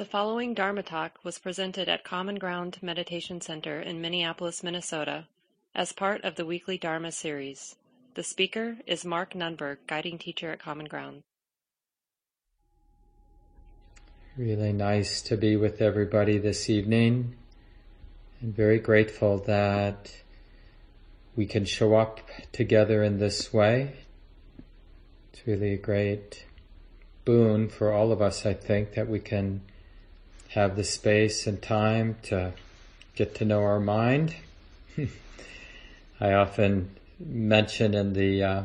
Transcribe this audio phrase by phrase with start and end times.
[0.00, 5.26] The following Dharma talk was presented at Common Ground Meditation Center in Minneapolis, Minnesota,
[5.74, 7.76] as part of the weekly Dharma series.
[8.14, 11.20] The speaker is Mark Nunberg, guiding teacher at Common Ground.
[14.38, 17.36] Really nice to be with everybody this evening,
[18.40, 20.10] and very grateful that
[21.36, 22.20] we can show up
[22.52, 23.96] together in this way.
[25.30, 26.46] It's really a great
[27.26, 29.60] boon for all of us, I think, that we can
[30.50, 32.52] have the space and time to
[33.14, 34.34] get to know our mind.
[36.20, 38.62] I often mention in the uh,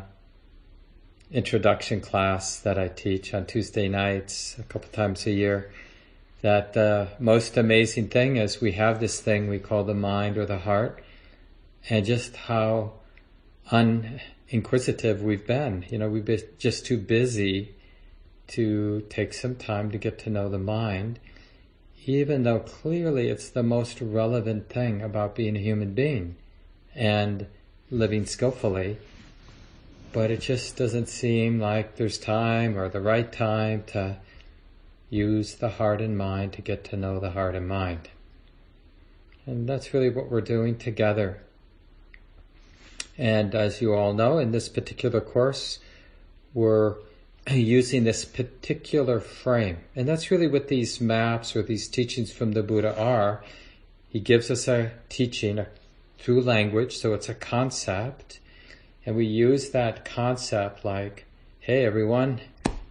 [1.31, 5.71] introduction class that I teach on Tuesday nights a couple times a year
[6.41, 10.45] that the most amazing thing is we have this thing we call the mind or
[10.45, 11.03] the heart
[11.89, 12.93] and just how
[13.71, 15.85] uninquisitive we've been.
[15.89, 17.75] You know, we've been just too busy
[18.47, 21.19] to take some time to get to know the mind
[22.05, 26.35] even though clearly it's the most relevant thing about being a human being
[26.93, 27.47] and
[27.89, 28.97] living skillfully,
[30.13, 34.17] but it just doesn't seem like there's time or the right time to
[35.09, 38.09] use the heart and mind to get to know the heart and mind.
[39.45, 41.41] And that's really what we're doing together.
[43.17, 45.79] And as you all know, in this particular course,
[46.53, 46.95] we're
[47.49, 49.77] using this particular frame.
[49.95, 53.43] And that's really what these maps or these teachings from the Buddha are.
[54.09, 55.65] He gives us a teaching
[56.17, 58.39] through language, so it's a concept.
[59.05, 61.25] And we use that concept like,
[61.59, 62.41] hey, everyone,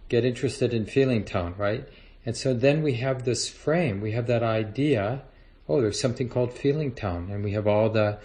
[0.07, 1.87] get interested in feeling tone, right?
[2.25, 5.23] And so then we have this frame, we have that idea,
[5.67, 8.19] oh, there's something called feeling tone, and we have all the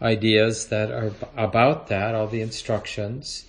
[0.00, 3.44] ideas that are about that, all the instructions.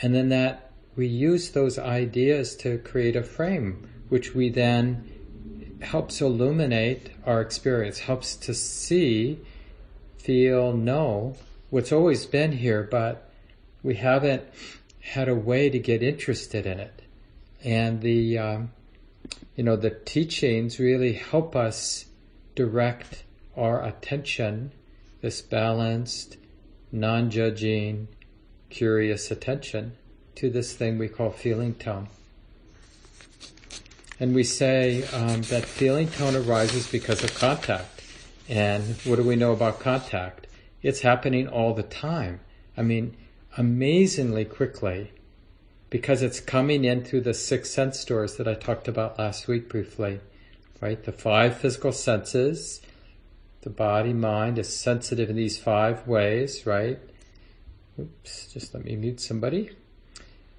[0.00, 5.10] And then that we use those ideas to create a frame, which we then
[5.82, 9.40] helps illuminate our experience, helps to see,
[10.16, 11.36] feel, know
[11.70, 13.30] what's always been here, but
[13.82, 14.44] we haven't
[15.00, 17.02] had a way to get interested in it.
[17.62, 18.70] And the, um,
[19.56, 22.06] you know, the teachings really help us
[22.54, 23.24] direct
[23.56, 24.72] our attention,
[25.20, 26.36] this balanced,
[26.92, 28.08] non-judging,
[28.70, 29.96] curious attention
[30.36, 32.08] to this thing we call feeling tone.
[34.20, 38.02] And we say um, that feeling tone arises because of contact.
[38.48, 40.46] And what do we know about contact?
[40.82, 42.40] It's happening all the time.
[42.76, 43.16] I mean,
[43.56, 45.12] amazingly quickly
[45.90, 49.68] because it's coming in through the six sense doors that I talked about last week
[49.68, 50.20] briefly,
[50.80, 51.02] right?
[51.02, 52.80] The five physical senses,
[53.62, 56.98] the body, mind is sensitive in these five ways, right?
[57.98, 59.70] Oops, just let me mute somebody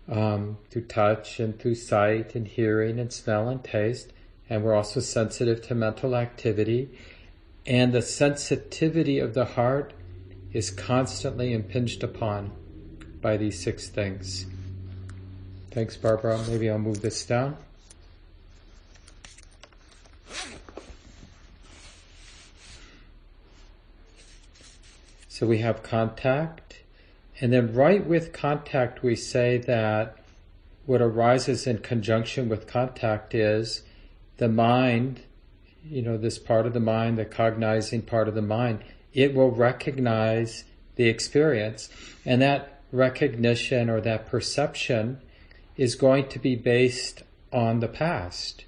[0.10, 4.14] um, through touch and through sight and hearing and smell and taste.
[4.50, 6.90] And we're also sensitive to mental activity.
[7.66, 9.94] And the sensitivity of the heart
[10.54, 12.52] is constantly impinged upon
[13.22, 14.46] by these six things.
[15.72, 16.40] Thanks, Barbara.
[16.48, 17.58] Maybe I'll move this down.
[25.28, 26.65] So we have contact,
[27.42, 30.18] and then right with contact, we say that
[30.86, 33.82] what arises in conjunction with contact is
[34.38, 35.22] the mind,
[35.84, 39.52] you know, this part of the mind, the cognizing part of the mind, it will
[39.52, 40.64] recognize
[40.96, 41.90] the experience.
[42.26, 45.22] And that recognition or that perception
[45.76, 48.66] is going to be based on the past.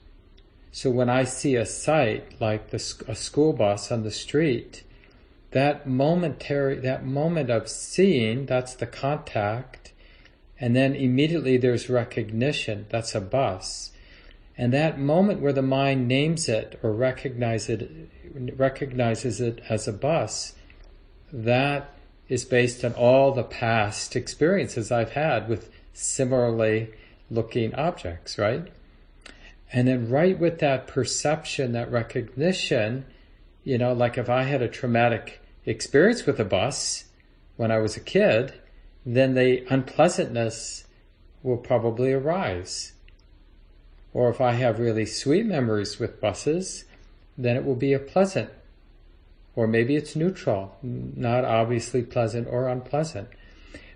[0.72, 4.84] So when I see a sight like the, a school bus on the street,
[5.52, 9.94] that momentary, that moment of seeing, that's the contact.
[10.60, 13.92] And then immediately there's recognition, that's a bus.
[14.58, 18.10] And that moment where the mind names it or recognizes it,
[18.58, 20.56] recognizes it as a bus,
[21.32, 21.94] that
[22.28, 26.90] is based on all the past experiences I've had with similarly
[27.30, 28.68] looking objects, right?
[29.72, 33.06] And then right with that perception, that recognition,
[33.68, 37.04] you know, like if I had a traumatic experience with a bus
[37.58, 38.54] when I was a kid,
[39.06, 40.86] then the unpleasantness
[41.44, 42.94] will probably arise.
[44.14, 46.86] Or if I have really sweet memories with buses,
[47.38, 48.52] then it will be a pleasant.
[49.54, 53.28] Or maybe it's neutral, not obviously pleasant or unpleasant.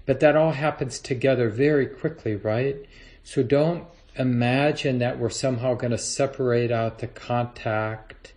[0.06, 2.75] But that all happens together very quickly, right?
[3.23, 3.85] So don't
[4.18, 8.33] imagine that we're somehow going to separate out the contact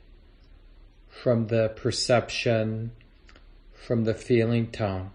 [1.22, 2.90] from the perception,
[3.72, 5.10] from the feeling tone.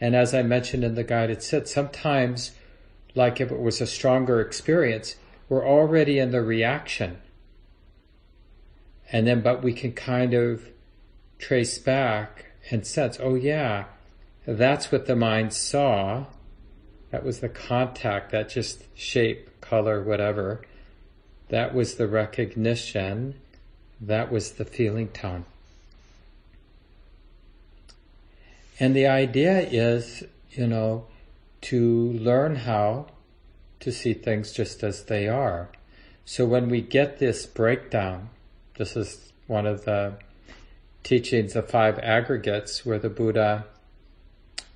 [0.00, 2.50] And as I mentioned in the guided sit, sometimes,
[3.14, 5.16] like if it was a stronger experience,
[5.48, 7.18] we're already in the reaction.
[9.12, 10.68] And then, but we can kind of
[11.38, 13.84] trace back and sense, oh yeah,
[14.46, 16.26] that's what the mind saw.
[17.10, 20.62] That was the contact, that just shape, color, whatever.
[21.50, 23.34] That was the recognition.
[24.02, 25.44] That was the feeling tone.
[28.80, 31.06] And the idea is, you know,
[31.62, 33.06] to learn how
[33.78, 35.68] to see things just as they are.
[36.24, 38.30] So when we get this breakdown,
[38.76, 40.14] this is one of the
[41.04, 43.66] teachings of five aggregates where the Buddha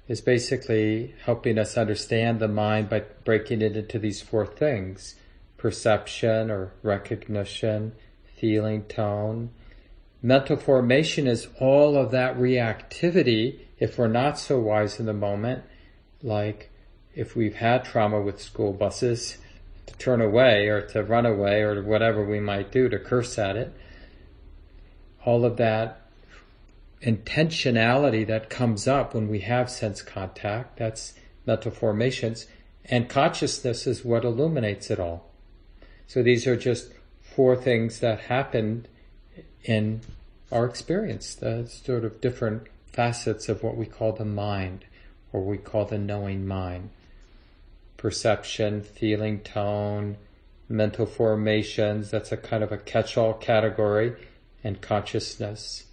[0.06, 5.17] is basically helping us understand the mind by breaking it into these four things
[5.56, 7.93] perception or recognition,
[8.38, 9.50] feeling, tone.
[10.22, 15.62] Mental formation is all of that reactivity if we're not so wise in the moment,
[16.22, 16.70] like
[17.14, 19.38] if we've had trauma with school buses,
[19.86, 23.56] to turn away or to run away or whatever we might do to curse at
[23.56, 23.72] it.
[25.24, 26.02] All of that
[27.02, 31.14] intentionality that comes up when we have sense contact, that's
[31.46, 32.46] mental formations,
[32.84, 35.30] and consciousness is what illuminates it all.
[36.06, 36.92] So these are just
[37.36, 38.88] four things that happened
[39.62, 40.00] in
[40.50, 44.86] our experience, the sort of different facets of what we call the mind,
[45.34, 46.88] or we call the knowing mind.
[47.98, 50.16] Perception, feeling, tone,
[50.66, 54.14] mental formations, that's a kind of a catch-all category,
[54.64, 55.84] and consciousness.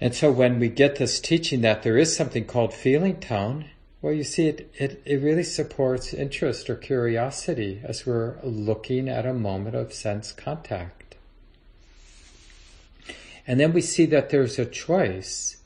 [0.00, 3.66] And so when we get this teaching that there is something called feeling tone,
[4.06, 9.26] well, you see, it, it, it really supports interest or curiosity as we're looking at
[9.26, 11.16] a moment of sense contact.
[13.48, 15.56] And then we see that there's a choice,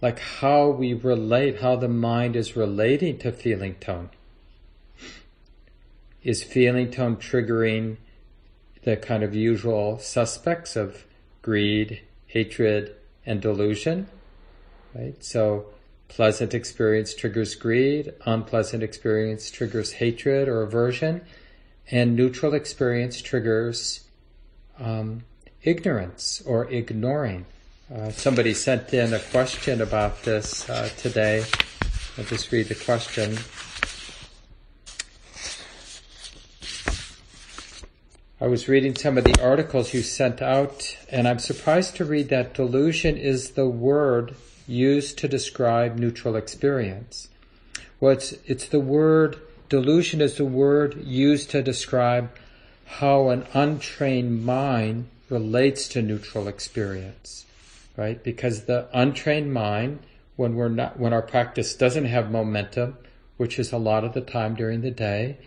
[0.00, 4.08] like how we relate, how the mind is relating to feeling tone.
[6.22, 7.98] Is feeling tone triggering
[8.84, 11.04] the kind of usual suspects of
[11.42, 12.96] greed, hatred,
[13.26, 14.06] and delusion?
[14.94, 15.22] Right?
[15.22, 15.66] So,
[16.14, 21.22] Pleasant experience triggers greed, unpleasant experience triggers hatred or aversion,
[21.90, 24.04] and neutral experience triggers
[24.78, 25.24] um,
[25.62, 27.46] ignorance or ignoring.
[27.90, 31.46] Uh, somebody sent in a question about this uh, today.
[32.18, 33.38] I'll just read the question.
[38.38, 42.28] I was reading some of the articles you sent out, and I'm surprised to read
[42.28, 44.34] that delusion is the word
[44.66, 47.28] used to describe neutral experience.
[48.00, 49.38] Well, it's, it's the word,
[49.68, 52.30] delusion is the word used to describe
[52.84, 57.46] how an untrained mind relates to neutral experience,
[57.96, 58.22] right?
[58.22, 60.00] Because the untrained mind,
[60.36, 62.98] when we're not, when our practice doesn't have momentum,
[63.36, 65.38] which is a lot of the time during the day,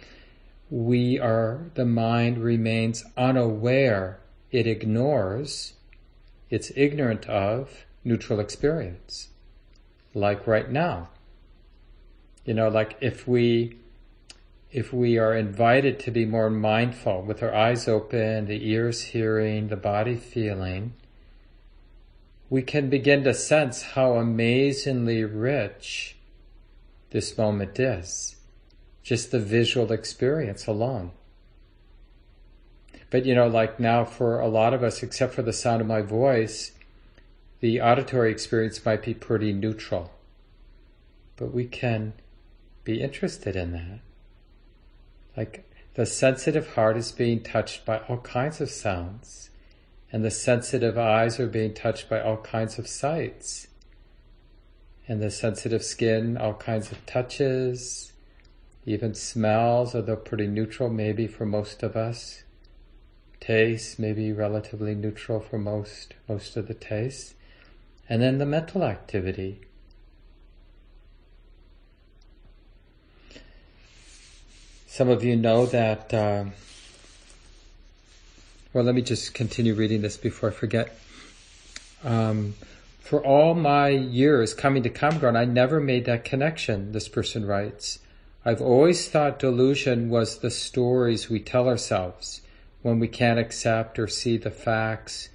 [0.69, 4.19] we are, the mind remains unaware.
[4.51, 5.73] It ignores,
[6.49, 9.29] it's ignorant of, neutral experience.
[10.13, 11.09] Like right now.
[12.45, 13.77] You know, like if we,
[14.71, 19.67] if we are invited to be more mindful with our eyes open, the ears hearing,
[19.67, 20.93] the body feeling,
[22.49, 26.15] we can begin to sense how amazingly rich
[27.09, 28.35] this moment is.
[29.03, 31.11] Just the visual experience alone.
[33.09, 35.87] But you know, like now for a lot of us, except for the sound of
[35.87, 36.71] my voice,
[37.65, 40.11] the auditory experience might be pretty neutral,
[41.35, 42.13] but we can
[42.83, 44.01] be interested in that.
[45.35, 49.49] Like the sensitive heart is being touched by all kinds of sounds,
[50.11, 53.65] and the sensitive eyes are being touched by all kinds of sights,
[55.07, 58.13] and the sensitive skin, all kinds of touches,
[58.85, 62.43] even smells, although pretty neutral maybe for most of us.
[63.39, 67.33] Taste, maybe relatively neutral for most, most of the tastes
[68.07, 69.61] and then the mental activity.
[74.87, 76.13] Some of you know that.
[76.13, 76.45] Uh,
[78.73, 80.97] well, let me just continue reading this before I forget.
[82.03, 82.55] Um,
[82.99, 87.99] for all my years coming to Ground, I never made that connection, this person writes.
[88.43, 92.41] I've always thought delusion was the stories we tell ourselves
[92.81, 95.29] when we can't accept or see the facts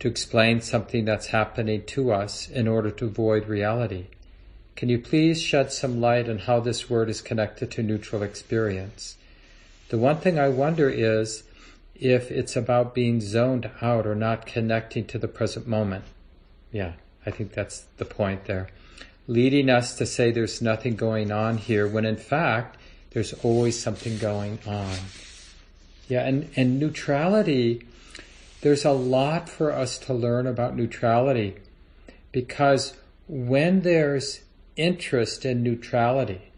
[0.00, 4.06] to explain something that's happening to us in order to avoid reality.
[4.76, 9.16] Can you please shed some light on how this word is connected to neutral experience?
[9.88, 11.42] The one thing I wonder is
[11.96, 16.04] if it's about being zoned out or not connecting to the present moment.
[16.70, 16.92] Yeah,
[17.26, 18.68] I think that's the point there.
[19.26, 22.76] Leading us to say there's nothing going on here when in fact
[23.10, 24.96] there's always something going on.
[26.08, 27.82] Yeah, and, and neutrality,
[28.60, 31.56] there's a lot for us to learn about neutrality
[32.32, 32.94] because
[33.28, 34.40] when there's
[34.76, 36.52] interest in neutrality,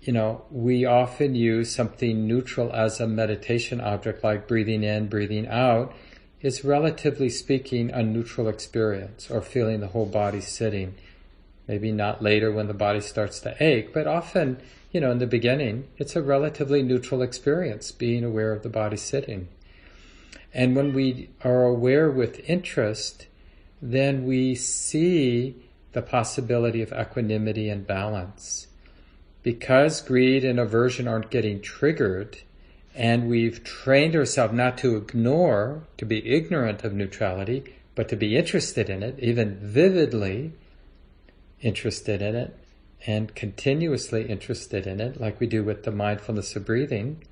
[0.00, 5.46] you know, we often use something neutral as a meditation object like breathing in, breathing
[5.46, 5.94] out
[6.40, 10.94] is relatively speaking a neutral experience or feeling the whole body sitting.
[11.66, 14.60] Maybe not later when the body starts to ache, but often,
[14.92, 18.96] you know, in the beginning, it's a relatively neutral experience being aware of the body
[18.96, 19.48] sitting.
[20.58, 23.28] And when we are aware with interest,
[23.80, 25.54] then we see
[25.92, 28.66] the possibility of equanimity and balance.
[29.44, 32.38] Because greed and aversion aren't getting triggered,
[32.92, 38.36] and we've trained ourselves not to ignore, to be ignorant of neutrality, but to be
[38.36, 40.54] interested in it, even vividly
[41.62, 42.58] interested in it,
[43.06, 47.22] and continuously interested in it, like we do with the mindfulness of breathing,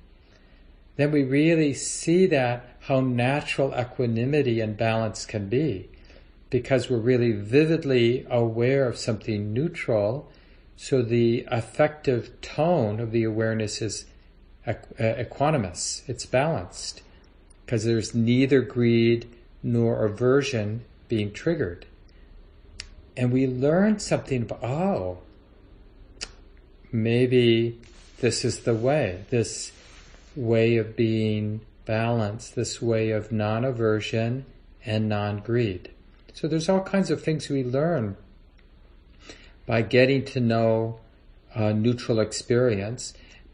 [0.95, 5.89] then we really see that how natural equanimity and balance can be
[6.49, 10.31] because we're really vividly aware of something neutral.
[10.77, 14.05] So the affective tone of the awareness is
[14.65, 17.01] uh, equanimous, it's balanced
[17.65, 19.27] because there's neither greed
[19.61, 21.85] nor aversion being triggered.
[23.17, 25.17] And we learn something about, oh,
[26.89, 27.81] maybe
[28.19, 29.73] this is the way, this
[30.37, 34.45] way of being balanced, this way of non aversion
[34.85, 35.89] and non greed.
[36.33, 38.15] So there's all kinds of things we learn
[39.65, 40.99] by getting to know
[41.55, 43.13] a neutral experience.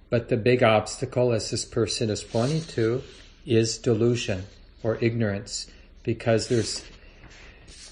[0.10, 3.02] But the big obstacle, as this person is pointing to,
[3.46, 4.44] is delusion
[4.84, 5.68] or ignorance,
[6.04, 6.84] because there's,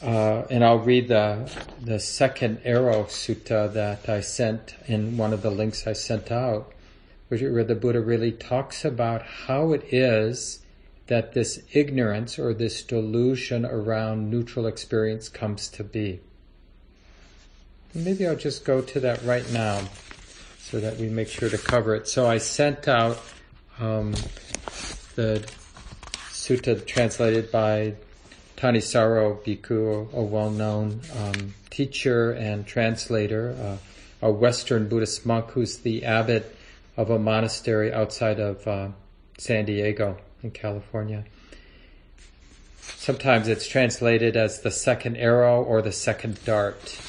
[0.03, 1.50] uh, and I'll read the
[1.81, 6.74] the second arrow sutta that I sent in one of the links I sent out,
[7.39, 10.59] where the Buddha really talks about how it is
[11.07, 16.19] that this ignorance or this delusion around neutral experience comes to be.
[17.93, 19.81] Maybe I'll just go to that right now
[20.59, 22.07] so that we make sure to cover it.
[22.07, 23.17] So I sent out
[23.79, 24.11] um,
[25.15, 25.45] the
[26.29, 27.95] sutta translated by
[28.57, 36.05] Thanissaro Bhikkhu, a well-known um, teacher and translator, uh, a Western Buddhist monk who's the
[36.05, 36.55] abbot
[36.98, 38.89] of a monastery outside of uh,
[39.38, 41.24] San Diego in California.
[42.79, 47.00] Sometimes it's translated as the second arrow or the second dart.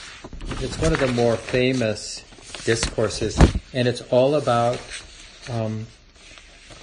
[0.61, 2.25] It's one of the more famous
[2.65, 3.39] discourses,
[3.73, 4.81] and it's all about
[5.51, 5.87] um,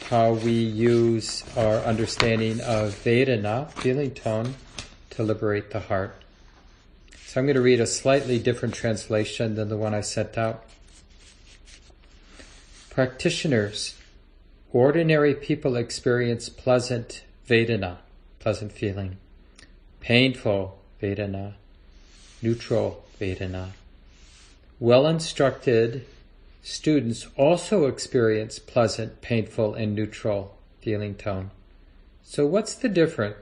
[0.10, 4.56] how we use our understanding of Vedana, feeling tone,
[5.12, 6.16] to liberate the heart.
[7.26, 10.66] So I'm going to read a slightly different translation than the one I sent out.
[12.90, 13.96] Practitioners
[14.74, 17.98] Ordinary people experience pleasant Vedana,
[18.40, 19.18] pleasant feeling,
[20.00, 21.54] painful Vedana,
[22.42, 23.70] neutral Vedana.
[24.80, 26.06] Well instructed
[26.64, 31.52] students also experience pleasant, painful, and neutral feeling tone.
[32.24, 33.38] So what's the difference?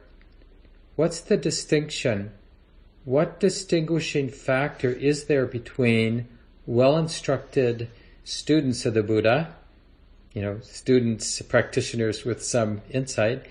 [0.98, 2.32] What's the distinction?
[3.06, 6.28] What distinguishing factor is there between
[6.66, 7.88] well instructed
[8.28, 9.56] students of the Buddha
[10.38, 13.44] you know, students, practitioners with some insight,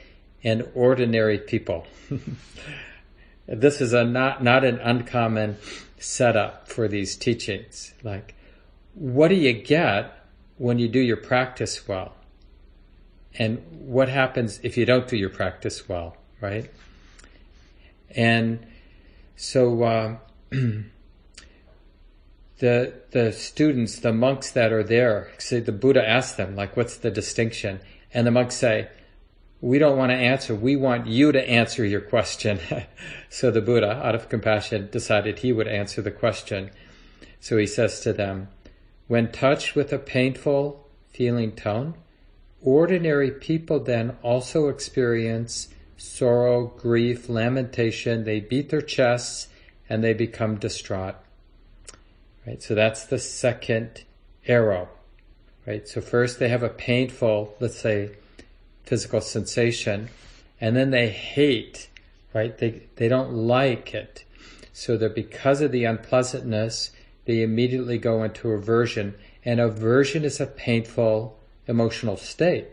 [0.45, 1.85] and ordinary people.
[3.49, 5.57] this is a not not an uncommon
[5.99, 7.93] setup for these teachings.
[8.05, 8.37] Like,
[8.95, 10.17] what do you get
[10.59, 12.15] when you do your practice well?
[13.37, 16.71] And what happens if you don't do your practice well, right?
[18.15, 18.65] And
[19.35, 20.17] so uh,
[22.59, 26.97] the the students, the monks that are there, say the Buddha asks them, like, what's
[26.97, 27.81] the distinction?
[28.13, 28.89] And the monks say,
[29.61, 30.55] we don't want to answer.
[30.55, 32.61] We want you to answer your question.
[33.31, 36.71] so the Buddha, out of compassion, decided he would answer the question.
[37.41, 38.49] So he says to them,
[39.07, 41.95] when touched with a painful feeling tone,
[42.61, 48.25] ordinary people then also experience sorrow, grief, lamentation.
[48.25, 49.49] They beat their chests
[49.89, 51.17] and they become distraught.
[52.47, 52.63] Right?
[52.63, 54.05] So that's the second
[54.47, 54.89] arrow.
[55.67, 55.89] Right?
[55.89, 58.13] So first they have a painful, let's say,
[58.85, 60.09] physical sensation,
[60.61, 61.91] and then they hate,
[62.33, 62.57] right?
[62.57, 64.25] They, they don't like it.
[64.73, 66.93] So that because of the unpleasantness,
[67.25, 69.15] they immediately go into aversion.
[69.45, 72.69] And aversion is a painful emotional state.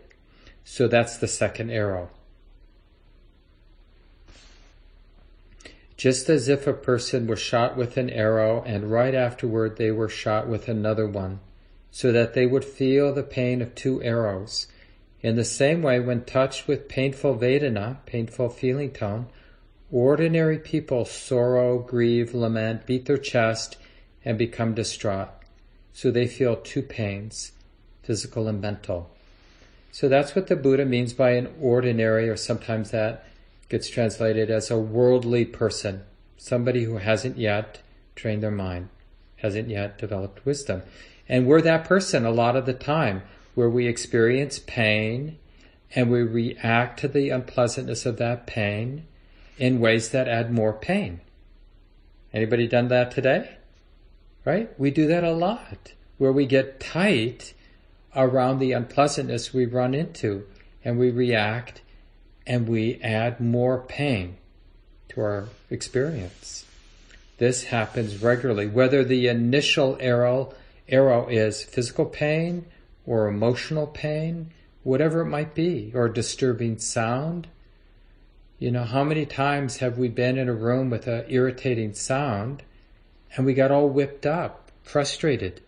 [0.63, 2.09] So that's the second arrow.
[5.97, 10.09] Just as if a person were shot with an arrow and right afterward they were
[10.09, 11.39] shot with another one,
[11.91, 14.67] so that they would feel the pain of two arrows.
[15.21, 19.27] In the same way, when touched with painful Vedana, painful feeling tone,
[19.91, 23.77] ordinary people sorrow, grieve, lament, beat their chest,
[24.25, 25.29] and become distraught.
[25.93, 27.51] So they feel two pains,
[28.01, 29.11] physical and mental.
[29.91, 33.25] So that's what the Buddha means by an ordinary, or sometimes that
[33.73, 36.03] gets translated as a worldly person,
[36.37, 37.81] somebody who hasn't yet
[38.15, 38.87] trained their mind,
[39.37, 40.83] hasn't yet developed wisdom.
[41.27, 43.23] And we're that person a lot of the time
[43.55, 45.39] where we experience pain
[45.95, 49.07] and we react to the unpleasantness of that pain
[49.57, 51.21] in ways that add more pain.
[52.31, 53.57] Anybody done that today?
[54.45, 54.69] Right?
[54.79, 57.55] We do that a lot where we get tight
[58.15, 60.45] around the unpleasantness we run into
[60.85, 61.81] and we react
[62.45, 64.37] and we add more pain
[65.09, 66.65] to our experience.
[67.37, 70.53] This happens regularly, whether the initial arrow,
[70.87, 72.65] arrow is physical pain
[73.05, 74.51] or emotional pain,
[74.83, 77.47] whatever it might be, or disturbing sound.
[78.59, 82.63] You know, how many times have we been in a room with an irritating sound
[83.35, 85.61] and we got all whipped up, frustrated?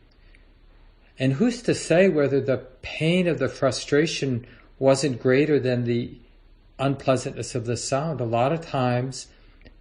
[1.18, 4.46] And who's to say whether the pain of the frustration
[4.78, 6.18] wasn't greater than the
[6.80, 8.22] unpleasantness of the sound?
[8.22, 9.28] A lot of times,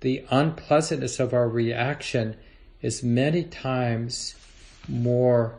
[0.01, 2.37] the unpleasantness of our reaction
[2.83, 4.35] is many times
[4.89, 5.55] more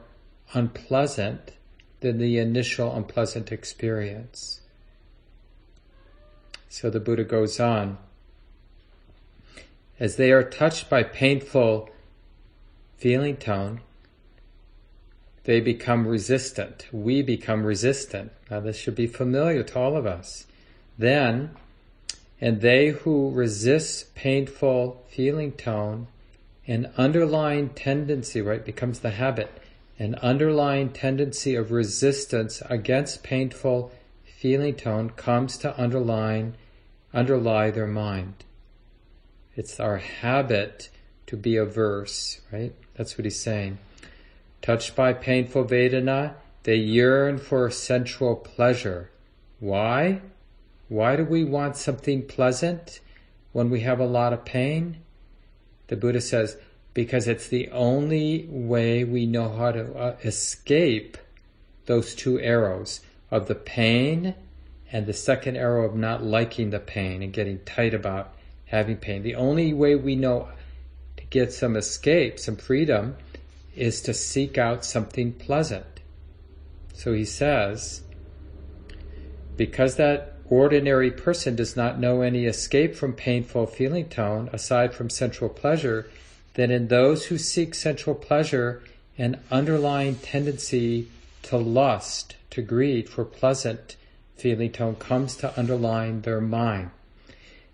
[0.54, 1.52] unpleasant
[2.02, 4.62] than the initial unpleasant experience.
[6.70, 7.98] So the Buddha goes on.
[10.00, 11.90] As they are touched by painful
[12.98, 13.82] feeling tone,
[15.46, 16.88] they become resistant.
[16.92, 18.32] We become resistant.
[18.52, 20.46] Now, this should be familiar to all of us.
[20.98, 21.52] Then,
[22.40, 26.08] and they who resist painful feeling tone,
[26.68, 29.52] an underlying tendency, right, becomes the habit,
[30.00, 33.92] an underlying tendency of resistance against painful
[34.24, 36.56] feeling tone comes to underline,
[37.14, 38.44] underlie their mind.
[39.56, 40.90] It's our habit
[41.28, 42.74] to be averse, right?
[42.96, 43.78] That's what he's saying.
[44.62, 49.10] Touched by painful Vedana, they yearn for sensual pleasure.
[49.60, 50.22] Why?
[50.88, 53.00] Why do we want something pleasant
[53.52, 54.98] when we have a lot of pain?
[55.88, 56.58] The Buddha says,
[56.94, 61.18] because it's the only way we know how to uh, escape
[61.86, 64.36] those two arrows of the pain
[64.92, 68.34] and the second arrow of not liking the pain and getting tight about
[68.66, 69.24] having pain.
[69.24, 70.50] The only way we know
[71.18, 73.18] to get some escape, some freedom,
[73.76, 75.86] is to seek out something pleasant.
[76.94, 78.04] So he says,
[79.58, 85.10] because that ordinary person does not know any escape from painful feeling tone aside from
[85.10, 86.10] sensual pleasure,
[86.54, 88.82] then in those who seek sensual pleasure,
[89.18, 91.08] an underlying tendency
[91.44, 93.96] to lust, to greed for pleasant
[94.36, 96.92] feeling tone comes to underline their mind.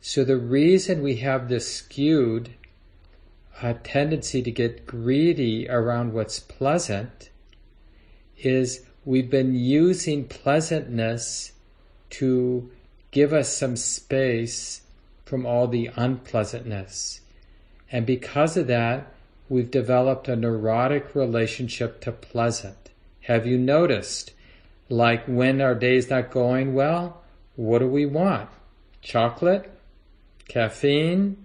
[0.01, 2.49] So the reason we have this skewed
[3.61, 7.29] a tendency to get greedy around what's pleasant
[8.39, 11.51] is we've been using pleasantness
[12.11, 12.69] to
[13.11, 14.81] give us some space
[15.25, 17.21] from all the unpleasantness.
[17.91, 19.13] And because of that,
[19.49, 22.89] we've developed a neurotic relationship to pleasant.
[23.21, 24.33] Have you noticed?
[24.89, 27.21] Like when our day's not going well,
[27.55, 28.49] what do we want?
[29.01, 29.71] Chocolate?
[30.47, 31.37] Caffeine?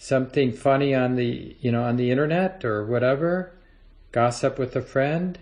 [0.00, 3.52] something funny on the you know on the internet or whatever
[4.12, 5.38] gossip with a friend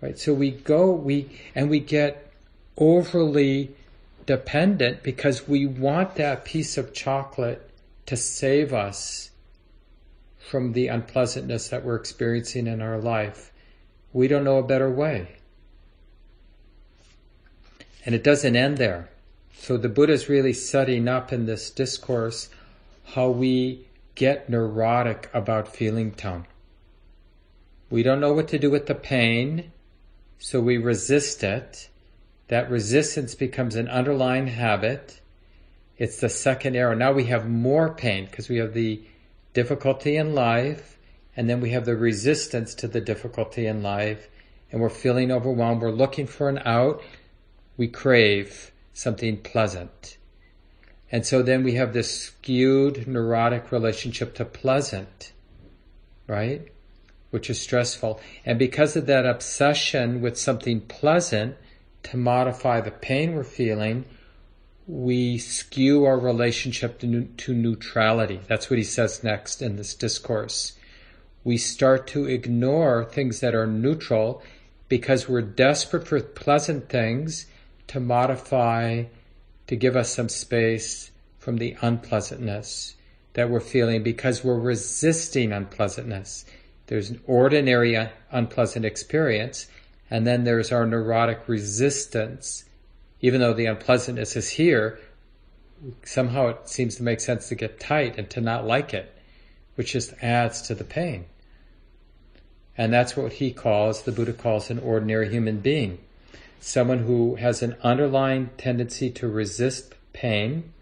[0.00, 2.27] right so we go we and we get
[2.78, 3.74] overly
[4.26, 7.70] dependent because we want that piece of chocolate
[8.06, 9.30] to save us
[10.38, 13.52] from the unpleasantness that we're experiencing in our life
[14.12, 15.36] we don't know a better way
[18.06, 19.08] and it doesn't end there
[19.52, 22.48] so the buddha is really setting up in this discourse
[23.14, 23.86] how we
[24.18, 26.44] get neurotic about feeling tone.
[27.88, 29.70] We don't know what to do with the pain,
[30.38, 31.88] so we resist it.
[32.48, 35.20] That resistance becomes an underlying habit.
[35.98, 36.94] It's the second arrow.
[36.94, 39.02] Now we have more pain because we have the
[39.52, 40.98] difficulty in life,
[41.36, 44.28] and then we have the resistance to the difficulty in life,
[44.70, 45.82] and we're feeling overwhelmed.
[45.82, 47.02] We're looking for an out.
[47.76, 50.16] We crave something pleasant.
[51.10, 55.32] And so then we have this skewed neurotic relationship to pleasant,
[56.26, 56.68] right?
[57.30, 58.20] Which is stressful.
[58.44, 61.56] And because of that obsession with something pleasant
[62.10, 64.04] to modify the pain we're feeling,
[64.86, 68.40] we skew our relationship to, to neutrality.
[68.46, 70.72] That's what he says next in this discourse.
[71.44, 74.42] We start to ignore things that are neutral
[74.88, 77.46] because we're desperate for pleasant things
[77.88, 79.04] to modify,
[79.66, 82.94] to give us some space from the unpleasantness
[83.34, 86.44] that we're feeling because we're resisting unpleasantness.
[86.86, 89.66] There's an ordinary uh, unpleasant experience,
[90.10, 92.64] and then there's our neurotic resistance.
[93.20, 94.98] Even though the unpleasantness is here,
[96.04, 99.14] somehow it seems to make sense to get tight and to not like it,
[99.74, 101.26] which just adds to the pain.
[102.76, 105.98] And that's what he calls, the Buddha calls an ordinary human being.
[106.60, 110.72] Someone who has an underlying tendency to resist pain,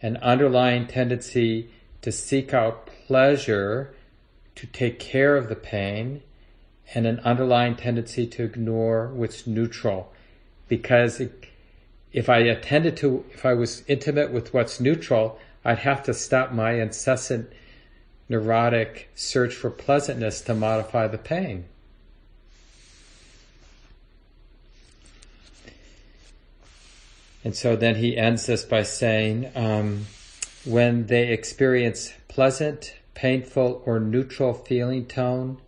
[0.00, 1.70] an underlying tendency
[2.02, 3.94] to seek out pleasure,
[4.54, 6.22] to take care of the pain,
[6.94, 10.12] and an underlying tendency to ignore what's neutral.
[10.68, 11.46] Because it,
[12.12, 16.52] if I attended to, if I was intimate with what's neutral, I'd have to stop
[16.52, 17.52] my incessant
[18.28, 21.64] neurotic search for pleasantness to modify the pain.
[27.44, 30.06] And so then he ends this by saying, um,
[30.64, 35.58] when they experience pleasant, painful, or neutral feeling tone,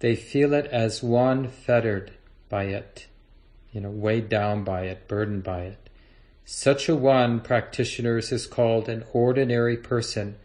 [0.00, 2.12] they feel it as one fettered
[2.48, 3.06] by it,
[3.72, 5.90] you know, weighed down by it, burdened by it.
[6.44, 10.36] Such a one, practitioners, is called an ordinary person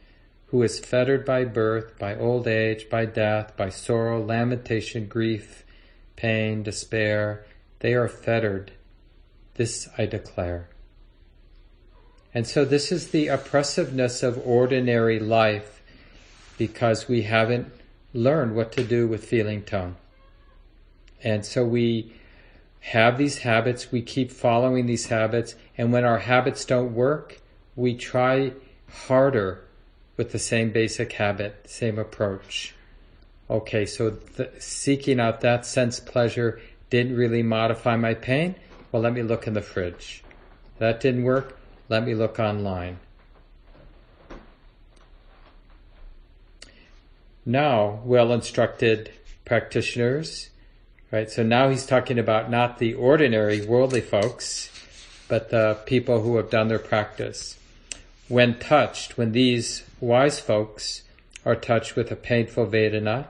[0.47, 5.63] who is fettered by birth, by old age, by death, by sorrow, lamentation, grief,
[6.15, 7.45] pain, despair.
[7.79, 8.71] They are fettered.
[9.55, 10.69] This I declare.
[12.33, 15.81] And so this is the oppressiveness of ordinary life
[16.57, 17.71] because we haven't
[18.13, 19.95] learned what to do with feeling tone.
[21.23, 22.13] And so we
[22.79, 27.39] have these habits, we keep following these habits, and when our habits don't work,
[27.75, 28.53] we try
[29.07, 29.63] harder
[30.17, 32.75] with the same basic habit, same approach.
[33.49, 38.55] Okay, so the, seeking out that sense pleasure didn't really modify my pain.
[38.91, 40.23] Well, let me look in the fridge.
[40.77, 41.57] That didn't work.
[41.89, 42.99] Let me look online.
[47.45, 49.11] Now, well instructed
[49.45, 50.49] practitioners,
[51.11, 51.29] right?
[51.29, 54.69] So now he's talking about not the ordinary worldly folks,
[55.27, 57.57] but the people who have done their practice.
[58.27, 61.03] When touched, when these wise folks
[61.45, 63.27] are touched with a painful Vedana,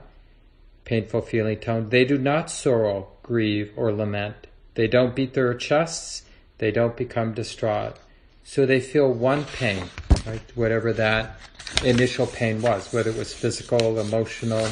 [0.84, 4.46] painful feeling tone, they do not sorrow, grieve, or lament.
[4.74, 6.22] They don't beat their chests.
[6.58, 7.96] They don't become distraught.
[8.44, 9.88] So they feel one pain,
[10.26, 10.42] right?
[10.54, 11.40] Whatever that
[11.82, 14.68] initial pain was, whether it was physical, emotional.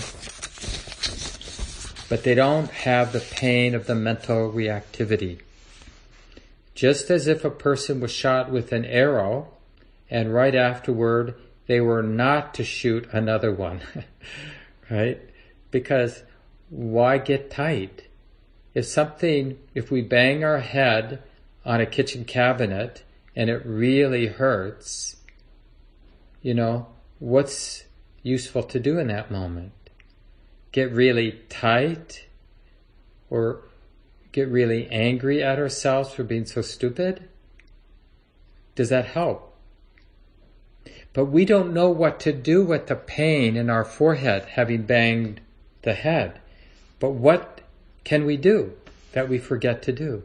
[2.08, 5.40] But they don't have the pain of the mental reactivity.
[6.74, 9.48] Just as if a person was shot with an arrow
[10.10, 11.34] and right afterward
[11.66, 13.80] they were not to shoot another one,
[14.90, 15.20] right?
[15.70, 16.22] Because
[16.68, 18.08] why get tight?
[18.74, 21.22] If something, if we bang our head
[21.64, 23.02] on a kitchen cabinet
[23.34, 25.16] and it really hurts,
[26.42, 27.84] you know, what's
[28.22, 29.72] useful to do in that moment?
[30.70, 32.26] Get really tight
[33.30, 33.62] or
[34.32, 37.28] get really angry at ourselves for being so stupid?
[38.74, 39.54] Does that help?
[41.12, 45.40] But we don't know what to do with the pain in our forehead having banged
[45.82, 46.40] the head.
[46.98, 47.60] But what
[48.04, 48.72] can we do
[49.12, 50.22] that we forget to do?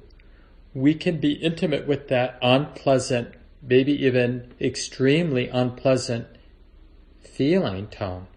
[0.78, 6.28] We can be intimate with that unpleasant, maybe even extremely unpleasant
[7.20, 8.28] feeling tone.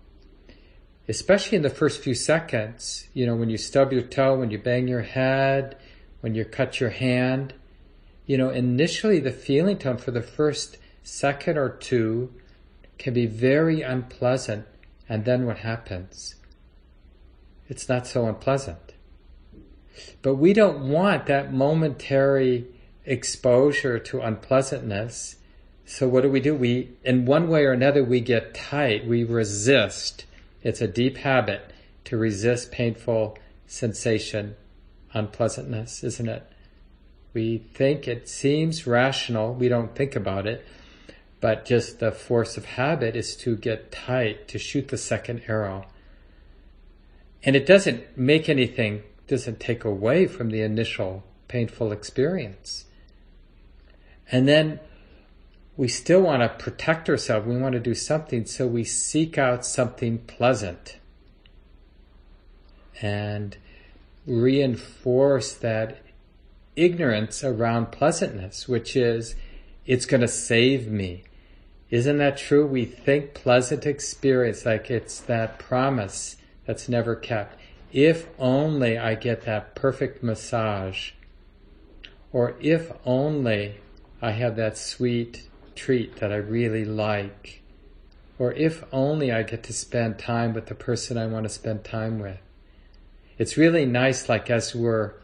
[1.07, 4.57] Especially in the first few seconds, you know, when you stub your toe, when you
[4.57, 5.77] bang your head,
[6.23, 7.53] when you cut your hand,
[8.25, 12.33] you know, initially the feeling tone for the first second or two
[12.97, 14.67] can be very unpleasant,
[15.11, 16.37] and then what happens?
[17.69, 18.90] It's not so unpleasant.
[20.23, 22.67] But we don't want that momentary
[23.05, 25.37] exposure to unpleasantness.
[25.85, 26.55] So what do we do?
[26.55, 29.07] We, in one way or another, we get tight.
[29.07, 30.25] We resist.
[30.63, 31.73] It's a deep habit
[32.05, 34.57] to resist painful sensation,
[35.13, 36.47] unpleasantness, isn't it?
[37.33, 39.55] We think it seems rational.
[39.55, 40.67] We don't think about it.
[41.41, 45.87] But just the force of habit is to get tight, to shoot the second arrow.
[47.43, 52.85] And it doesn't make anything, doesn't take away from the initial painful experience.
[54.31, 54.81] And then
[55.77, 57.47] we still want to protect ourselves.
[57.47, 60.99] We want to do something, so we seek out something pleasant
[63.01, 63.57] and
[64.27, 65.99] reinforce that
[66.75, 69.37] ignorance around pleasantness, which is
[69.87, 71.23] it's going to save me.
[71.89, 72.67] Isn't that true?
[72.67, 77.60] We think pleasant experience like it's that promise that's never kept.
[77.93, 81.11] If only I get that perfect massage,
[82.33, 83.77] or if only
[84.23, 87.63] I have that sweet treat that I really like,
[88.39, 91.85] or if only I get to spend time with the person I want to spend
[91.85, 92.39] time with.
[93.39, 95.15] It's really nice, like as we're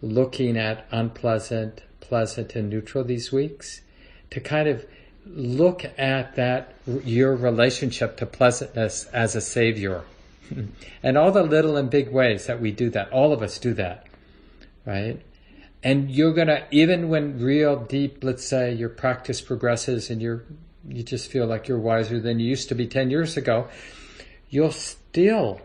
[0.00, 3.82] looking at unpleasant, pleasant, and neutral these weeks,
[4.30, 4.86] to kind of
[5.26, 10.04] look at that, your relationship to pleasantness as a savior.
[11.02, 13.12] and all the little and big ways that we do that.
[13.12, 14.06] All of us do that,
[14.86, 15.20] right?
[15.82, 20.44] And you're gonna, even when real deep, let's say your practice progresses and you're,
[20.86, 23.68] you just feel like you're wiser than you used to be 10 years ago,
[24.50, 25.60] you'll still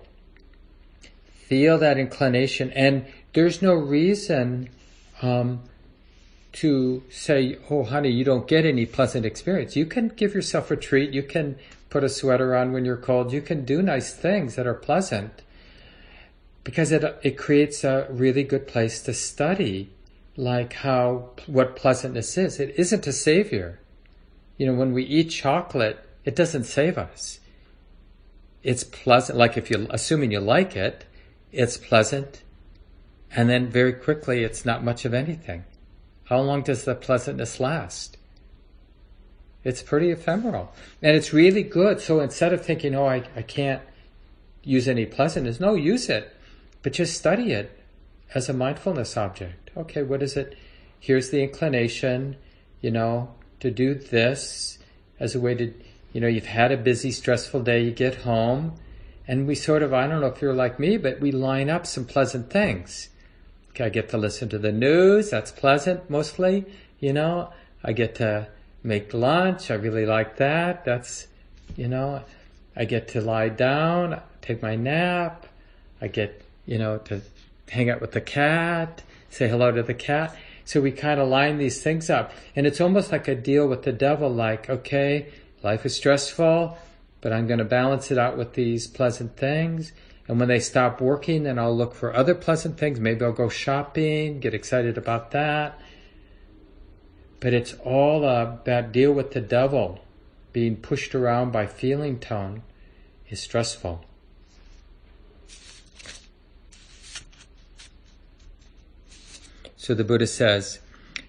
[1.48, 4.70] feel that inclination and there's no reason,
[5.22, 5.64] um,
[6.54, 9.76] to say, oh, honey, you don't get any pleasant experience.
[9.76, 11.12] You can give yourself a treat.
[11.12, 11.58] You can
[11.94, 13.32] put a sweater on when you're cold.
[13.32, 15.44] You can do nice things that are pleasant
[16.64, 19.92] because it, it creates a really good place to study
[20.36, 22.60] like how, what pleasantness is.
[22.60, 23.80] It isn't a savior.
[24.58, 27.40] You know, when we eat chocolate, it doesn't save us.
[28.64, 31.06] It's pleasant, like if you, assuming you like it,
[31.52, 32.42] it's pleasant,
[33.36, 35.66] and then very quickly it's not much of anything.
[36.24, 38.18] How long does the pleasantness last?
[39.64, 40.74] It's pretty ephemeral.
[41.02, 42.02] And it's really good.
[42.02, 43.82] So instead of thinking, oh, I, I can't
[44.64, 46.36] use any pleasantness, no, use it.
[46.82, 47.80] But just study it
[48.34, 49.72] as a mindfulness object.
[49.76, 50.58] Okay, what is it?
[51.00, 52.36] Here's the inclination,
[52.82, 54.80] you know, to do this
[55.20, 55.74] as a way to,
[56.12, 58.74] you know, you've had a busy, stressful day, you get home,
[59.28, 61.86] and we sort of, I don't know if you're like me, but we line up
[61.86, 63.10] some pleasant things.
[63.70, 65.30] Okay, I get to listen to the news.
[65.30, 66.66] That's pleasant mostly.
[67.00, 67.52] You know,
[67.84, 68.48] I get to
[68.84, 69.72] make lunch.
[69.72, 70.86] I really like that.
[70.86, 71.28] That's,
[71.76, 72.24] you know,
[72.76, 75.46] I get to lie down, take my nap.
[76.02, 77.22] I get, you know, to
[77.70, 80.36] hang out with the cat, say hello to the cat.
[80.66, 82.32] So we kind of line these things up.
[82.56, 85.28] And it's almost like a deal with the devil, like, okay,
[85.62, 86.78] life is stressful,
[87.22, 89.94] but I'm going to balance it out with these pleasant things.
[90.28, 93.00] And when they stop working, then I'll look for other pleasant things.
[93.00, 95.80] Maybe I'll go shopping, get excited about that.
[97.44, 100.00] But it's all uh, that deal with the devil
[100.54, 102.64] being pushed around by feeling tone
[103.28, 104.06] is stressful.
[109.76, 110.80] So the Buddha says,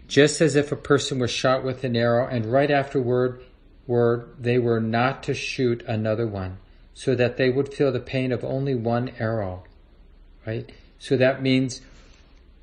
[0.07, 3.43] just as if a person was shot with an arrow and right afterward
[3.89, 6.59] word they were not to shoot another one
[6.95, 9.65] so that they would feel the pain of only one arrow,
[10.47, 10.71] right?
[11.01, 11.81] So that means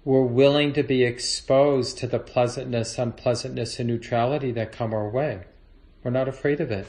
[0.04, 5.42] we're willing to be exposed to the pleasantness, unpleasantness, and neutrality that come our way.
[6.04, 6.88] We're not afraid of it.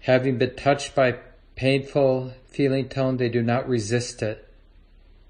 [0.00, 1.16] Having been touched by
[1.56, 4.48] painful feeling tone, they do not resist it.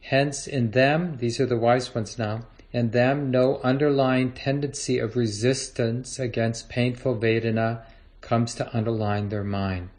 [0.02, 5.16] Hence, in them, these are the wise ones now, in them no underlying tendency of
[5.16, 7.82] resistance against painful Vedana
[8.20, 9.90] comes to underline their mind.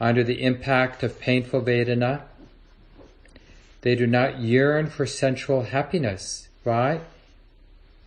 [0.00, 2.22] Under the impact of painful Vedana,
[3.84, 7.02] they do not yearn for sensual happiness, right?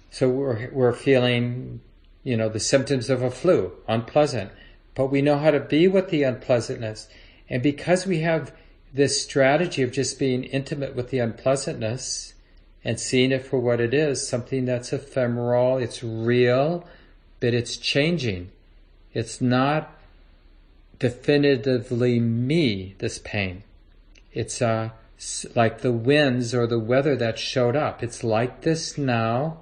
[0.10, 1.82] So we're, we're feeling,
[2.24, 4.50] you know, the symptoms of a flu, unpleasant,
[4.96, 7.08] but we know how to be with the unpleasantness.
[7.48, 8.54] And because we have
[8.92, 12.34] this strategy of just being intimate with the unpleasantness
[12.84, 16.88] and seeing it for what it is, something that's ephemeral, it's real,
[17.40, 18.50] but it's changing.
[19.14, 19.94] It's not
[20.98, 23.62] definitively me, this pain.
[24.34, 24.90] It's uh,
[25.56, 28.04] like the winds or the weather that showed up.
[28.04, 29.60] It's like this now,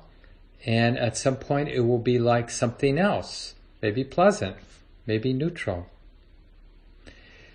[0.66, 3.56] and at some point it will be like something else.
[3.82, 4.58] Maybe pleasant,
[5.06, 5.88] maybe neutral.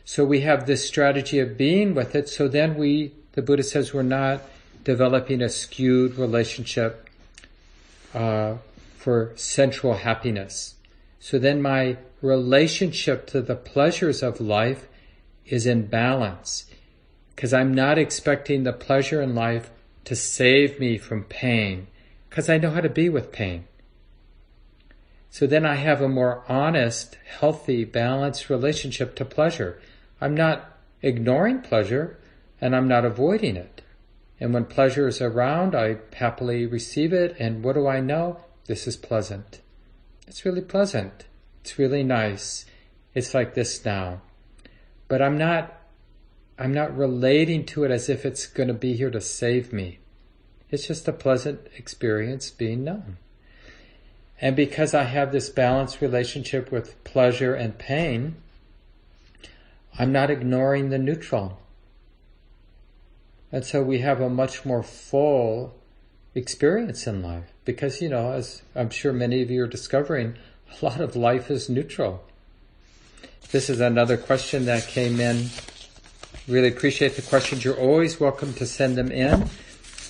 [0.05, 3.93] So we have this strategy of being with it, so then we, the Buddha says,
[3.93, 4.43] we're not
[4.83, 7.09] developing a skewed relationship
[8.15, 8.55] uh,
[8.97, 10.75] for sensual happiness.
[11.21, 14.89] So then my relationship to the pleasures of life
[15.47, 16.65] is in balance
[17.35, 19.71] because I'm not expecting the pleasure in life
[20.05, 21.87] to save me from pain
[22.29, 23.64] because I know how to be with pain.
[25.31, 29.81] So then I have a more honest, healthy, balanced relationship to pleasure.
[30.21, 32.19] I'm not ignoring pleasure
[32.61, 33.83] and I'm not avoiding it.
[34.40, 37.37] And when pleasure is around, I happily receive it.
[37.38, 38.40] And what do I know?
[38.66, 39.61] This is pleasant.
[40.27, 41.27] It's really pleasant.
[41.62, 42.64] It's really nice.
[43.14, 44.23] It's like this now.
[45.09, 45.80] But I'm not
[46.61, 49.99] I'm not relating to it as if it's going to be here to save me.
[50.70, 53.16] It's just a pleasant experience being known.
[54.42, 58.37] And because I have this balanced relationship with pleasure and pain,
[59.99, 61.59] I'm not ignoring the neutral.
[63.51, 65.75] And so we have a much more full
[66.35, 70.37] experience in life because, you know, as I'm sure many of you are discovering,
[70.70, 72.23] a lot of life is neutral.
[73.51, 75.46] This is another question that came in.
[76.51, 77.65] Really appreciate the questions.
[77.65, 79.49] You're always welcome to send them in.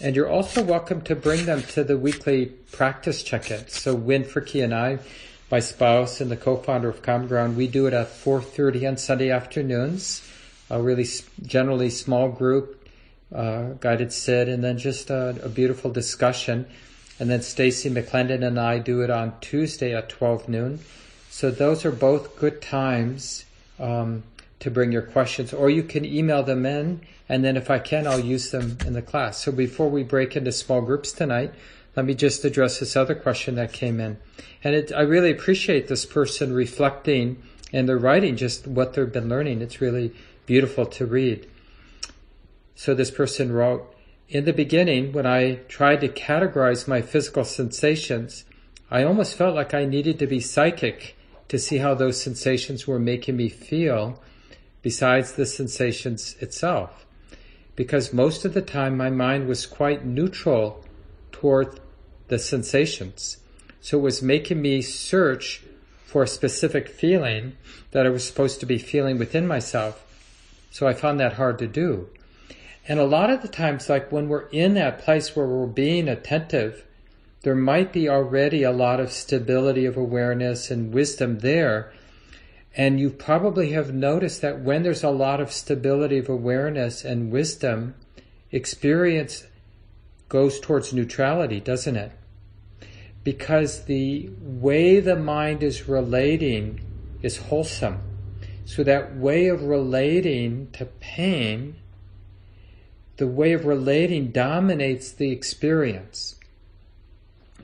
[0.00, 3.78] And you're also welcome to bring them to the weekly practice check-ins.
[3.78, 5.00] So Wynn Fricke and I,
[5.50, 9.30] my spouse and the co-founder of Common Ground, we do it at 4.30 on Sunday
[9.30, 10.26] afternoons.
[10.70, 11.06] A really
[11.42, 12.88] generally small group,
[13.34, 16.64] uh, guided sit, and then just a, a beautiful discussion.
[17.18, 20.80] And then Stacy McClendon and I do it on Tuesday at 12 noon.
[21.28, 23.44] So those are both good times
[23.78, 24.22] um,
[24.60, 28.06] to bring your questions, or you can email them in, and then if I can,
[28.06, 29.38] I'll use them in the class.
[29.38, 31.52] So before we break into small groups tonight,
[31.96, 34.18] let me just address this other question that came in.
[34.62, 37.42] And it, I really appreciate this person reflecting
[37.72, 39.62] and they're writing just what they've been learning.
[39.62, 40.12] It's really
[40.46, 41.48] beautiful to read.
[42.74, 43.94] So this person wrote,
[44.28, 48.44] in the beginning, when I tried to categorize my physical sensations,
[48.90, 51.16] I almost felt like I needed to be psychic
[51.48, 54.20] to see how those sensations were making me feel
[54.82, 57.06] besides the sensations itself.
[57.76, 60.84] Because most of the time my mind was quite neutral
[61.32, 61.80] toward
[62.28, 63.38] the sensations.
[63.80, 65.62] So it was making me search
[66.04, 67.56] for a specific feeling
[67.92, 70.04] that I was supposed to be feeling within myself.
[70.70, 72.08] So I found that hard to do.
[72.86, 76.08] And a lot of the times, like when we're in that place where we're being
[76.08, 76.84] attentive,
[77.42, 81.92] there might be already a lot of stability of awareness and wisdom there.
[82.76, 87.32] And you probably have noticed that when there's a lot of stability of awareness and
[87.32, 87.94] wisdom,
[88.52, 89.46] experience
[90.28, 92.12] goes towards neutrality, doesn't it?
[93.24, 96.80] Because the way the mind is relating
[97.22, 98.00] is wholesome.
[98.64, 101.74] So that way of relating to pain,
[103.16, 106.36] the way of relating dominates the experience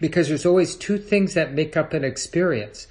[0.01, 2.87] because there's always two things that make up an experience.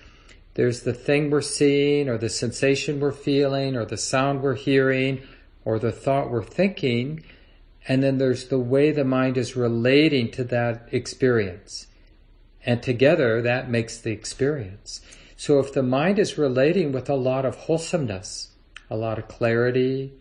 [0.55, 5.21] There's the thing we're seeing, or the sensation we're feeling, or the sound we're hearing,
[5.63, 7.23] or the thought we're thinking,
[7.87, 11.87] and then there's the way the mind is relating to that experience.
[12.65, 15.01] And together that makes the experience.
[15.37, 18.49] So if the mind is relating with a lot of wholesomeness,
[18.89, 20.13] a lot of clarity,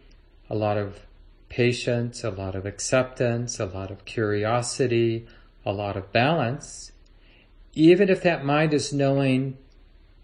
[0.50, 1.06] a lot of
[1.48, 5.26] patience, a lot of acceptance, a lot of curiosity,
[5.64, 6.92] a lot of balance,
[7.72, 9.56] even if that mind is knowing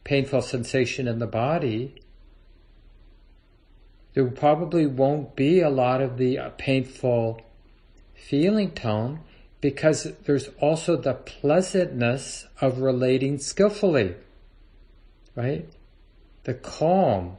[0.05, 1.95] painful sensation in the body,
[4.15, 7.41] there probably won't be a lot of the uh, painful
[8.15, 9.21] feeling tone
[9.61, 14.17] because there's also the pleasantness of relating skillfully,
[15.37, 15.69] right?
[16.45, 17.37] The calm,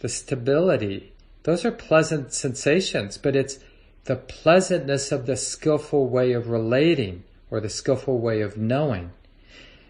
[0.00, 1.12] the stability,
[1.44, 3.58] those are pleasant sensations, but it's
[4.04, 9.12] the pleasantness of the skillful way of relating or the skillful way of knowing.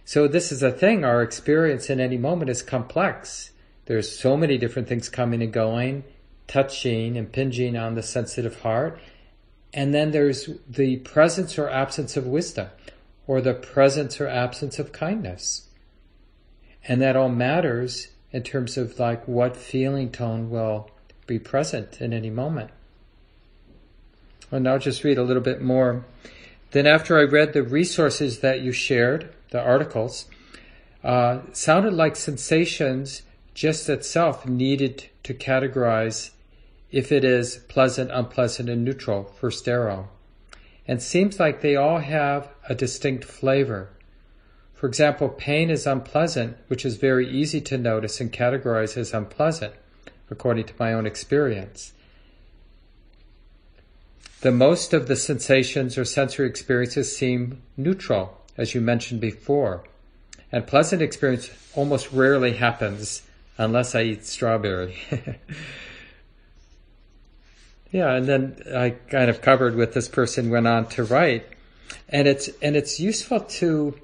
[0.09, 3.51] So this is a thing, our experience in any moment is complex.
[3.85, 6.03] There's so many different things coming and going,
[6.47, 8.99] touching, impinging on the sensitive heart.
[9.75, 12.69] And then there's the presence or absence of wisdom,
[13.27, 15.69] or the presence or absence of kindness.
[16.85, 20.91] And that all matters in terms of like what feeling tone will
[21.27, 22.71] be present in any moment.
[24.51, 26.07] And I'll just read a little bit more.
[26.71, 30.27] Then after I read the resources that you shared, the articles,
[31.05, 33.23] uh, sounded like sensations
[33.55, 36.31] just itself needed to categorize
[36.91, 40.07] if it is pleasant, unpleasant, and neutral for stero.
[40.87, 43.91] And seems like they all have a distinct flavor.
[44.75, 49.75] For example, pain is unpleasant, which is very easy to notice and categorize as unpleasant,
[50.31, 51.93] according to my own experience.
[54.41, 59.85] The most of the sensations or sensory experiences seem neutral, as you mentioned before.
[60.53, 63.23] And pleasant experience almost rarely happens
[63.57, 64.97] unless I eat strawberry.
[67.91, 71.47] yeah, and then I kind of covered what this person went on to write.
[72.09, 73.99] And it's, and it's useful to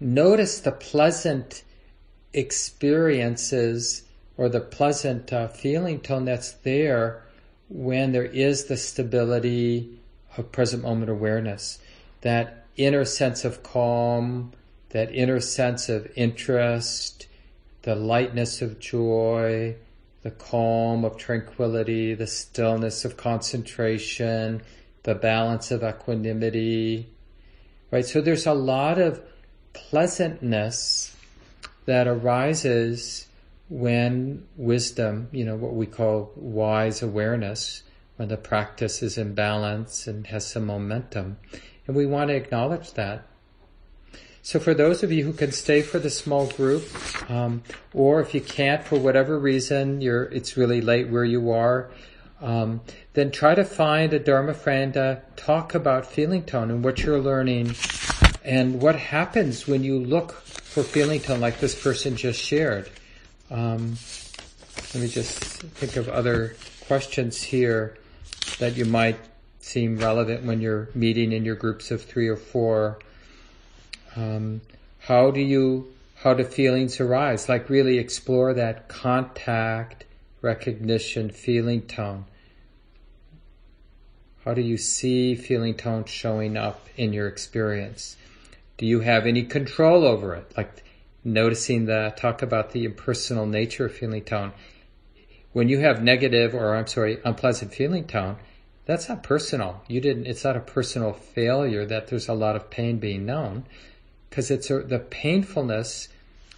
[0.00, 1.64] notice the pleasant
[2.32, 4.02] experiences
[4.36, 7.22] or the pleasant uh, feeling tone that's there
[7.68, 9.98] when there is the stability
[10.36, 11.78] of present moment awareness,
[12.22, 14.52] that inner sense of calm,
[14.90, 17.26] that inner sense of interest,
[17.82, 19.76] the lightness of joy,
[20.22, 24.62] the calm of tranquility, the stillness of concentration,
[25.02, 27.06] the balance of equanimity,
[27.90, 28.06] right?
[28.06, 29.22] So there's a lot of
[29.74, 31.14] pleasantness
[31.84, 33.26] that arises
[33.68, 37.82] when wisdom, you know, what we call wise awareness,
[38.16, 41.36] when the practice is in balance and has some momentum.
[41.86, 43.26] And we want to acknowledge that.
[44.42, 46.84] So for those of you who can stay for the small group,
[47.30, 47.62] um,
[47.94, 51.90] or if you can't for whatever reason, you're it's really late where you are,
[52.42, 52.82] um,
[53.14, 57.20] then try to find a Dharma friend to talk about feeling tone and what you're
[57.20, 57.74] learning
[58.44, 62.90] and what happens when you look for feeling tone like this person just shared.
[63.50, 63.96] Um,
[64.92, 66.54] let me just think of other
[66.86, 67.96] questions here
[68.58, 69.16] that you might
[69.64, 72.98] seem relevant when you're meeting in your groups of three or four.
[74.14, 74.60] Um,
[74.98, 77.48] how do you, how do feelings arise?
[77.48, 80.04] Like really explore that contact,
[80.42, 82.26] recognition, feeling tone.
[84.44, 88.16] How do you see feeling tone showing up in your experience?
[88.76, 90.52] Do you have any control over it?
[90.58, 90.84] Like
[91.24, 94.52] noticing the, talk about the impersonal nature of feeling tone.
[95.54, 98.36] When you have negative or I'm sorry, unpleasant feeling tone,
[98.86, 99.82] that's not personal.
[99.88, 103.64] You didn't, it's not a personal failure that there's a lot of pain being known
[104.28, 106.08] because it's a, the painfulness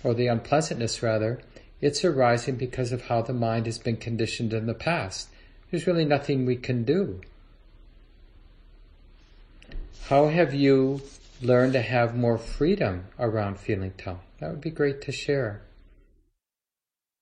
[0.02, 1.40] or the unpleasantness rather,
[1.80, 5.28] it's arising because of how the mind has been conditioned in the past.
[5.70, 7.20] There's really nothing we can do.
[10.08, 11.02] How have you
[11.42, 14.20] learned to have more freedom around feeling tone?
[14.38, 15.62] That would be great to share.